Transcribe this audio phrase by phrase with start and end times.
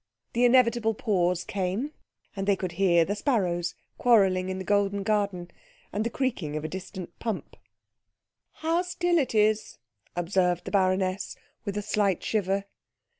[0.33, 1.91] The inevitable pause came,
[2.35, 5.51] and they could hear the sparrows quarrelling in the golden garden,
[5.93, 7.55] and the creaking of a distant pump.
[8.65, 9.77] "How still it is,"
[10.15, 11.35] observed the baroness
[11.65, 12.65] with a slight shiver.